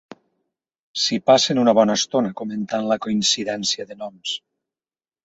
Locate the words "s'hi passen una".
1.01-1.75